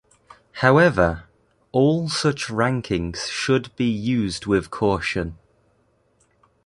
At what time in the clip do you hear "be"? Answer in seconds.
3.75-3.85